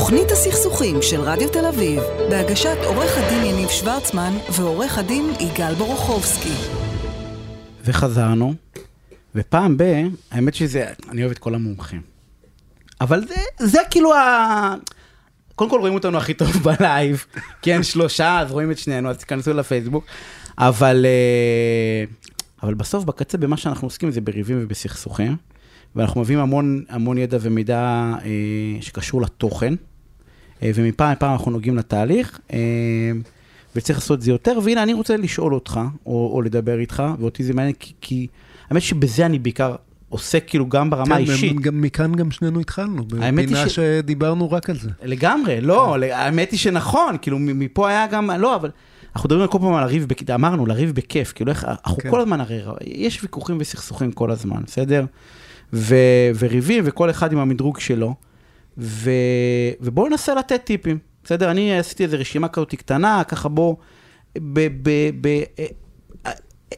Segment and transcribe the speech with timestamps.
[0.00, 6.54] תוכנית הסכסוכים של רדיו תל אביב, בהגשת עורך הדין יניב שוורצמן ועורך הדין יגאל בורוכובסקי.
[7.84, 8.54] וחזרנו,
[9.34, 9.82] ופעם ב...
[10.30, 10.86] האמת שזה...
[11.08, 12.00] אני אוהב את כל המומחים.
[13.00, 14.74] אבל זה, זה כאילו ה...
[15.54, 17.26] קודם כל רואים אותנו הכי טוב בלייב,
[17.62, 20.04] כי אין שלושה, אז רואים את שנינו, אז תיכנסו לפייסבוק.
[20.58, 22.04] אבל, אה,
[22.62, 25.36] אבל בסוף, בקצה, במה שאנחנו עוסקים זה בריבים ובסכסוכים,
[25.96, 29.74] ואנחנו מביאים המון, המון ידע ומידע אה, שקשור לתוכן,
[30.62, 32.58] ומפעם לפעם אנחנו נוגעים לתהליך, אה,
[33.76, 37.44] וצריך לעשות את זה יותר, והנה, אני רוצה לשאול אותך, או, או לדבר איתך, ואותי
[37.44, 38.26] זה מעניין, כי, כי
[38.70, 39.76] האמת שבזה אני בעיקר
[40.08, 41.60] עוסק כאילו גם ברמה האישית.
[41.60, 43.74] גם מכאן גם שנינו התחלנו, בפינה ש...
[43.74, 44.90] שדיברנו רק על זה.
[45.02, 48.70] לגמרי, לא, האמת היא שנכון, כאילו מפה היה גם, לא, אבל
[49.16, 52.10] אנחנו מדברים כל פעם על לריב, אמרנו, לריב בכיף, כאילו איך, אנחנו כן.
[52.10, 55.04] כל הזמן הרי, יש ויכוחים וסכסוכים כל הזמן, בסדר?
[55.72, 55.94] ו,
[56.38, 58.14] וריבים, וכל אחד עם המדרוג שלו,
[58.78, 59.10] ו,
[59.80, 61.50] ובואו ננסה לתת טיפים, בסדר?
[61.50, 63.76] אני עשיתי איזו רשימה כזאת קטנה, ככה בואו,
[64.38, 64.68] ב...
[64.82, 65.28] ב, ב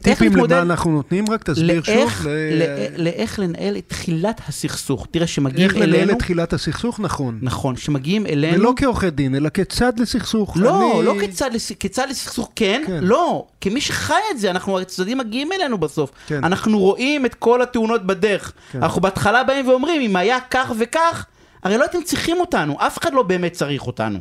[0.02, 1.24] טיפים למה אנחנו נותנים?
[1.30, 2.28] רק תסביר לאיך, שוב.
[2.28, 2.62] ל...
[3.02, 5.06] לאיך לנהל את תחילת הסכסוך.
[5.10, 5.92] תראה, שמגיעים איך אלינו...
[5.92, 7.00] איך לנהל את תחילת הסכסוך?
[7.00, 7.38] נכון.
[7.42, 8.58] נכון, שמגיעים אלינו...
[8.58, 10.56] ולא כעורכי דין, אלא כצד לסכסוך.
[10.56, 11.06] לא, אני...
[11.06, 11.72] לא כצד, לס...
[11.72, 13.46] כצד לסכסוך, כן, כן, לא.
[13.60, 16.10] כמי שחי את זה, אנחנו, הצדדים מגיעים אלינו בסוף.
[16.26, 16.44] כן.
[16.44, 18.52] אנחנו רואים את כל התאונות בדרך.
[18.72, 18.82] כן.
[18.82, 21.26] אנחנו בהתחלה באים ואומרים, אם היה כך וכך,
[21.62, 24.18] הרי לא הייתם צריכים אותנו, אף אחד לא באמת צריך אותנו.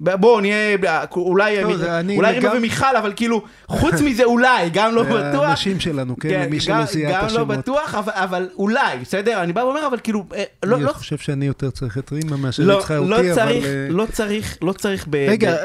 [0.00, 0.76] בואו נהיה,
[1.16, 5.44] אולי אולי רימה ומיכל, אבל כאילו, חוץ מזה אולי, גם לא בטוח.
[5.48, 7.40] האנשים שלנו, כן, מי שלא זיהה את השמות.
[7.40, 9.42] גם לא בטוח, אבל אולי, בסדר?
[9.42, 10.24] אני בא ואומר, אבל כאילו,
[10.64, 10.76] לא...
[10.76, 13.32] אני חושב שאני יותר צריך את רימה מאשר איתך אותי, אבל...
[13.32, 15.14] לא צריך, לא צריך, לא צריך ב...
[15.14, 15.56] רגע,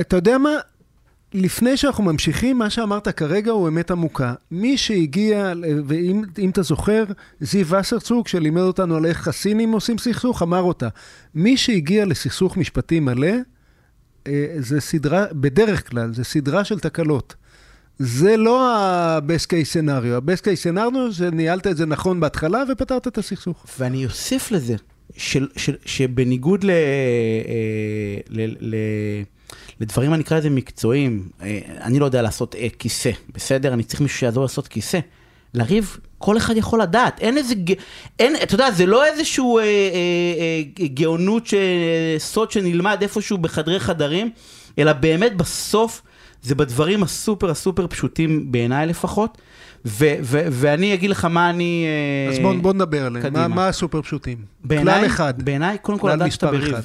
[0.00, 0.50] אתה יודע מה?
[1.34, 4.34] לפני שאנחנו ממשיכים, מה שאמרת כרגע הוא אמת עמוקה.
[4.50, 5.52] מי שהגיע,
[5.86, 7.04] ואם אתה זוכר,
[7.40, 10.88] זיו וסרצוג, שלימד אותנו על איך הסינים עושים סכסוך, אמר אותה.
[11.34, 13.32] מי שהגיע לסכסוך משפטי מלא,
[14.26, 17.34] אה, זה סדרה, בדרך כלל, זה סדרה של תקלות.
[17.98, 20.14] זה לא ה-best case scenario.
[20.14, 23.64] ה-best case scenario זה ניהלת את זה נכון בהתחלה ופתרת את הסכסוך.
[23.78, 24.76] ואני אוסיף לזה,
[25.16, 26.70] של, של, שבניגוד ל...
[26.70, 26.74] אה,
[28.28, 28.74] ל, ל
[29.80, 33.72] לדברים, אני אקרא לזה מקצועיים, אה, אני לא יודע לעשות אה, כיסא, בסדר?
[33.72, 34.98] אני צריך מישהו שיעזור לעשות כיסא.
[35.54, 37.54] לריב, כל אחד יכול לדעת, אין איזה,
[38.18, 39.68] אין, אתה יודע, זה לא איזשהו אה, אה,
[40.80, 41.54] אה, גאונות, ש,
[42.18, 44.30] סוד שנלמד איפשהו בחדרי חדרים,
[44.78, 46.02] אלא באמת בסוף
[46.42, 49.38] זה בדברים הסופר הסופר פשוטים בעיניי לפחות.
[49.84, 51.86] ו- ו- ואני אגיד לך מה אני...
[52.28, 54.38] אה, אז בוא, בוא נדבר עליהם, מה, מה הסופר פשוטים?
[54.68, 55.42] כלל אחד.
[55.42, 56.74] בעיניי, קודם כל לדעת שאתה בריב.
[56.74, 56.82] אחד.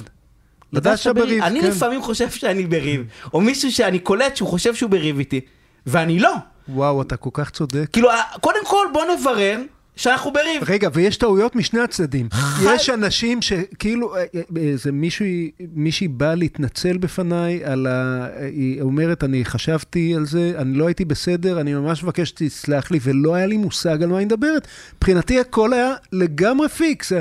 [0.76, 1.68] לדעת שאתה בריב, אני כן.
[1.68, 3.04] לפעמים חושב שאני בריב,
[3.34, 5.40] או מישהו שאני קולט שהוא חושב שהוא בריב איתי,
[5.86, 6.34] ואני לא.
[6.68, 7.88] וואו, אתה כל כך צודק.
[7.92, 8.08] כאילו,
[8.40, 9.60] קודם כל בוא נברר
[9.96, 10.62] שאנחנו בריב.
[10.66, 12.28] רגע, ויש טעויות משני הצדדים.
[12.62, 18.26] יש אנשים שכאילו, אה, אה, איזה מישהי, מישהי באה להתנצל בפניי על ה...
[18.40, 22.98] היא אומרת, אני חשבתי על זה, אני לא הייתי בסדר, אני ממש מבקש שתסלח לי,
[23.02, 24.68] ולא היה לי מושג על מה היא מדברת.
[24.96, 27.12] מבחינתי הכל היה לגמרי פיקס.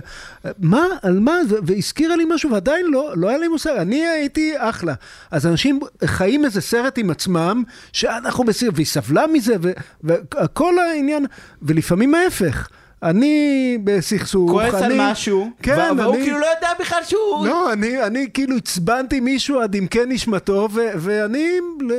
[0.59, 1.37] מה, על מה?
[1.65, 3.75] והזכירה לי משהו, ועדיין לא, לא היה לי מושג.
[3.77, 4.93] אני הייתי אחלה.
[5.31, 9.55] אז אנשים חיים איזה סרט עם עצמם, שאנחנו בסדר, והיא סבלה מזה,
[10.03, 11.25] וכל העניין,
[11.61, 12.62] ולפעמים ההפך.
[13.03, 14.51] אני בסכסוך.
[14.51, 16.23] כועס על משהו, כן, והוא אני...
[16.23, 17.47] כאילו לא יודע בכלל שהוא...
[17.47, 21.49] לא, אני, אני כאילו עצבנתי מישהו עד עמקי נשמתו, ו- ואני,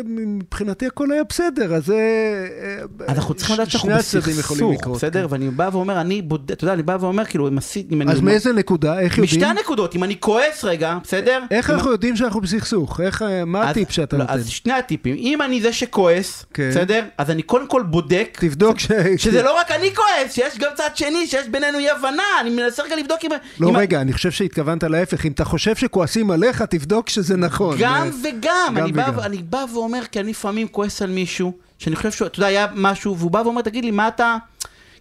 [0.05, 1.93] מבחינתי הכל היה בסדר, אז...
[3.09, 5.27] אנחנו צריכים לדעת שאנחנו בסכסוך, בסדר?
[5.29, 5.33] כן.
[5.33, 7.95] ואני בא ואומר, אני בודק, אתה יודע, אני בא ואומר, כאילו, אם עשיתי...
[8.09, 9.01] אז מאיזה נקודה?
[9.01, 9.41] איך יודעים?
[9.41, 11.43] משתי הנקודות, אם אני כועס רגע, בסדר?
[11.51, 13.01] איך אנחנו יודעים שאנחנו בסכסוך?
[13.01, 14.35] איך, מה הטיפ שאתה לא, נותן?
[14.35, 15.17] אז שני הטיפים.
[15.19, 16.71] אם אני זה שכועס, כן.
[16.71, 17.05] בסדר?
[17.19, 18.39] אז אני קודם כל בודק...
[18.41, 18.87] תבדוק ש...
[19.17, 22.83] שזה לא רק אני כועס, שיש גם צד שני, שיש בינינו אי הבנה, אני מנסה
[22.83, 23.31] רגע לבדוק אם...
[23.61, 27.77] לא, אם רגע, אני חושב שהתכוונת להפך, אם אתה חושב שכועסים עליך, תבדוק שזה נכון.
[27.81, 29.17] גם וגם, גם אני, וגם.
[29.17, 32.47] בא, אני בא ואומר, כי אני לפעמים כועס על מישהו, שאני חושב שהוא, אתה יודע,
[32.47, 34.37] היה משהו, והוא בא ואומר, תגיד לי, מה אתה...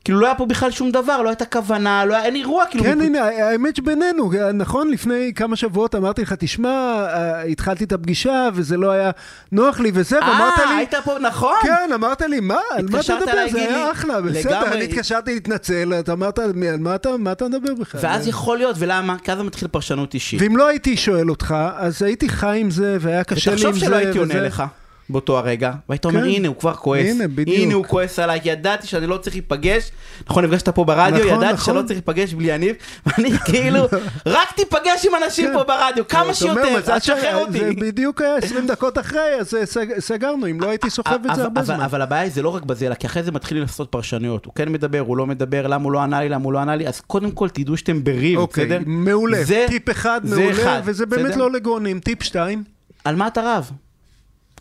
[0.04, 2.84] כאילו לא היה פה בכלל שום דבר, לא הייתה כוונה, לא היה, אין אירוע, כאילו...
[2.84, 4.92] כן, הנה, האמת שבינינו, נכון?
[4.92, 9.12] לפני כמה שבועות אמרתי לך, תשמע, אה, התחלתי את הפגישה וזה לא היה
[9.52, 10.64] נוח לי וזה, ואמרת לי...
[10.64, 11.56] אה, היית פה, נכון?
[11.64, 12.60] כן, אמרת לי, מה?
[12.72, 13.32] על מה אתה מדבר?
[13.52, 18.02] זה היה אחלה, בסדר, אני התקשרתי להתנצל, אתה אמרת, על מה אתה מדבר בכלל?
[18.04, 19.16] ואז יכול להיות, ולמה?
[19.24, 20.42] כי אז מתחיל פרשנות אישית.
[20.42, 23.68] ואם לא הייתי שואל אותך, אז הייתי חי עם זה, והיה קשה לי עם זה.
[23.68, 24.64] ותחשוב שלא הייתי עונה לך.
[25.10, 26.26] באותו הרגע, והיית אומר, כן.
[26.28, 27.06] הנה, הוא כבר כועס.
[27.10, 27.58] הנה, בדיוק.
[27.60, 29.92] הנה, הוא כועס עליי, ידעתי שאני לא צריך להיפגש.
[30.30, 31.66] נכון, נפגשת פה ברדיו, נכון, ידעתי נכון.
[31.66, 33.80] שאני לא צריך להיפגש בלי יניב, ואני כאילו,
[34.26, 35.54] רק תיפגש עם אנשים כן.
[35.54, 36.62] פה ברדיו, כמה שיותר,
[36.94, 37.60] אז שחרר ש- אותי.
[37.60, 41.44] זה בדיוק היה 20 דקות אחרי, אז סג- סגרנו, אם לא הייתי סוחב את זה
[41.44, 41.82] הרבה זמן.
[41.82, 44.46] אבל הבעיה זה לא רק בזה, אלא כי אחרי זה מתחילים לעשות פרשנויות.
[44.46, 46.76] הוא כן מדבר, הוא לא מדבר, למה הוא לא ענה לי, למה הוא לא ענה
[46.76, 48.80] לי, אז קודם כל תדעו שאתם בריב, אוקיי, בסדר?
[48.86, 49.38] מעולה.
[49.68, 51.36] טיפ אחד מעולה, וזה באמת?
[51.36, 52.00] לא לגאונים.
[52.00, 52.64] טיפ שתיים,
[53.06, 53.72] על מה אתה רב?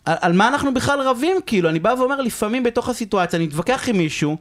[0.05, 1.69] על, על מה אנחנו בכלל רבים, כאילו?
[1.69, 4.37] אני בא ואומר, לפעמים בתוך הסיטואציה, אני מתווכח עם מישהו,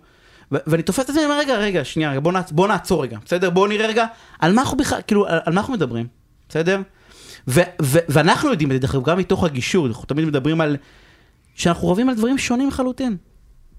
[0.52, 3.18] ואני תופס את עצמי, אני אומר, רגע, רגע, שנייה, רגע, בוא, נעצ- בוא נעצור רגע,
[3.24, 3.50] בסדר?
[3.50, 4.04] בוא נראה רגע,
[4.38, 6.06] על מה אנחנו בכלל, כאילו, על, על מה אנחנו מדברים,
[6.48, 6.80] בסדר?
[7.48, 10.76] ו- ו- ואנחנו יודעים את זה, דרך אגב, גם מתוך הגישור, אנחנו תמיד מדברים על...
[11.54, 13.16] שאנחנו רבים על דברים שונים לחלוטין.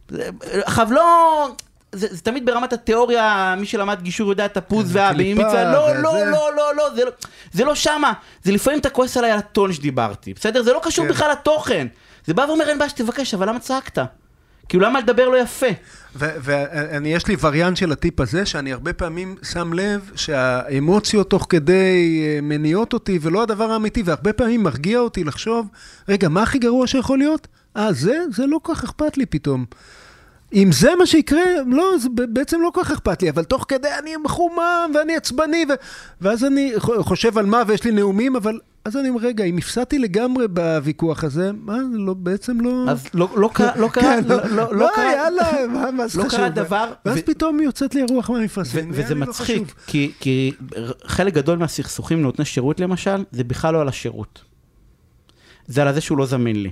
[0.10, 0.30] זה-
[0.66, 1.48] עכשיו, לא...
[1.94, 4.96] זה, זה תמיד ברמת התיאוריה, מי שלמד גישור יודע את הפוז
[5.36, 6.26] מצווה, לא, לא.
[6.26, 7.12] לא, לא, לא, זה לא,
[7.52, 8.14] זה לא שמה.
[8.44, 10.64] זה לפעמים אתה כועס עליי על הטון שדיברתי, בסדר?
[10.64, 11.12] זה לא קשור כן.
[11.12, 11.88] בכלל לתוכן.
[12.26, 13.98] זה בא ואומר, אין בעיה שתבקש, אבל למה צעקת?
[14.70, 15.68] כאילו, למה לדבר לא יפה?
[16.16, 22.24] ואני, יש לי וריאנט של הטיפ הזה, שאני הרבה פעמים שם לב שהאמוציות תוך כדי
[22.26, 25.68] אה, מניעות אותי, ולא הדבר האמיתי, והרבה פעמים מרגיע אותי לחשוב,
[26.10, 27.48] רגע, מה הכי גרוע שיכול להיות?
[27.78, 28.18] אה, זה?
[28.32, 29.66] זה לא כך אכפת לי פתאום.
[30.54, 33.88] אם זה מה שיקרה, לא, זה בעצם לא כל כך אכפת לי, אבל תוך כדי
[34.00, 35.74] אני מחומם ואני עצבני, ו...
[36.22, 40.00] ואז אני חושב על מה ויש לי נאומים, אבל אז אני אומר, רגע, אם הפסדתי
[40.00, 42.86] לגמרי בוויכוח הזה, מה, לא, בעצם לא...
[42.90, 45.12] אז לא לא קרה, לא קרה, כן, לא- לא לא קרה.
[45.14, 46.40] יאללה, מה, מה זה לא חשוב?
[46.40, 48.90] קרה דבר, ואז ו- פתאום יוצאת לי הרוח מהמפרשים.
[48.94, 49.74] וזה לא מצחיק, חשוב.
[49.88, 50.52] כי, כי
[51.06, 54.42] חלק גדול מהסכסוכים נותני שירות למשל, זה בכלל לא על השירות.
[55.68, 56.72] זה על זה שהוא לא זמין לי.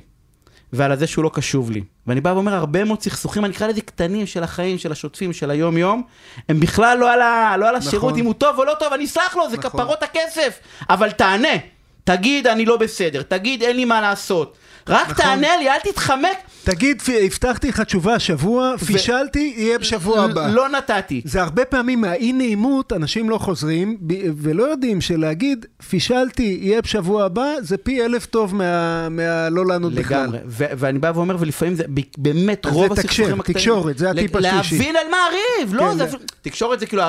[0.74, 1.84] ועל זה שהוא לא קשוב לי.
[2.08, 5.52] ואני בא ואומר, הרבה מאוד סכסוכים, אני אקרא לזה קטנים של החיים, של השוטפים, של
[5.52, 6.04] היום-יום,
[6.50, 8.20] הם בכלל לא על, ה, לא על השירות, נכון.
[8.20, 9.72] אם הוא טוב או לא טוב, אני אסלח לו, זה נכון.
[9.72, 10.60] כפרות הכסף.
[10.90, 11.58] אבל תענה,
[12.04, 14.58] תגיד, אני לא בסדר, תגיד, אין לי מה לעשות.
[14.88, 15.16] רק נכון.
[15.16, 16.28] תענה לי, אל תתחמק.
[16.64, 20.48] תגיד, הבטחתי לך תשובה השבוע, פישלתי, יהיה בשבוע הבא.
[20.48, 21.22] לא נתתי.
[21.26, 27.26] זה הרבה פעמים מהאי נעימות, אנשים לא חוזרים, ב- ולא יודעים שלהגיד, פישלתי, יהיה בשבוע
[27.26, 30.22] הבא, זה פי אלף טוב מה- מהלא לענות בכלל.
[30.24, 31.84] לגמרי, ו- ואני בא ואומר, ולפעמים זה
[32.18, 33.58] באמת רוב זה הסכסוכים הקטנים.
[33.58, 34.78] תקשורת, זה הטיפ השלישי.
[34.78, 37.04] להבין על מה הריב, לא, כן, זה זה- תקשורת זה כאילו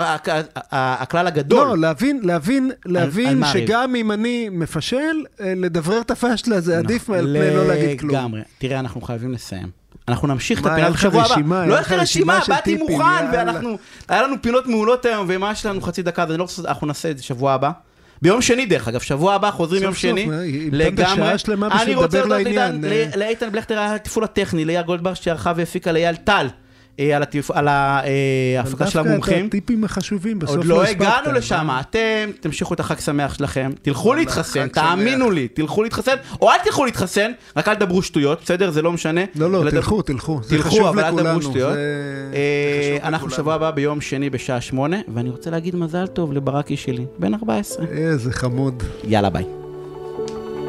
[0.72, 1.66] הכלל הגדול.
[1.68, 3.66] לא, להבין, להבין, על להבין הריב?
[3.66, 4.96] שגם אם אני מפשל,
[5.40, 8.14] אה, לדברר את הפשלה זה עדיף על פני לא להגיד כלום.
[8.14, 8.40] לגמרי.
[8.58, 9.70] תראה, אנחנו חייבים לסיים.
[10.08, 11.66] אנחנו נמשיך את הפינה בשבוע הבא.
[11.66, 12.94] לא לך רשימה, באתי מוכן.
[13.32, 13.78] ואנחנו...
[14.08, 16.62] היה לנו פינות מעולות היום, ומה יש לנו חצי דקה, אז אני לא רוצה...
[16.68, 17.70] אנחנו נעשה את זה שבוע הבא.
[18.22, 20.28] ביום שני דרך אגב, שבוע הבא חוזרים יום שני.
[20.32, 20.36] אה,
[21.34, 23.04] בשביל אני רוצה לדבר להודות לאיתן- אה.
[23.16, 26.46] לאיתן בלכטר היה התפעול הטכני, לאייל גולדברג שערכה והפיקה לאייל טל.
[27.00, 29.44] אה, על התפ- על ההפקה של דווקא המומחים.
[29.46, 32.00] את הטיפים החשובים, בסוף עוד לא הספקת, הגענו לשם, אתם
[32.40, 35.30] תמשיכו את החג שמח שלכם, תלכו להתחסן, תאמינו.
[35.30, 38.70] לי, תלכו להתחסן, או אל תלכו להתחסן, רק אל תדברו שטויות, בסדר?
[38.70, 39.20] זה לא משנה.
[39.34, 40.40] לא, לא, תלכו, תלכו.
[40.42, 41.76] זה תלכו, חשוב אבל אל לכולנו, תדברו שטויות.
[41.76, 43.36] אה, אנחנו לכולנו.
[43.42, 47.86] שבוע הבא ביום שני בשעה שמונה, ואני רוצה להגיד מזל טוב לברקי שלי, בן 14.
[47.86, 48.82] איזה חמוד.
[49.04, 49.61] יאללה ביי.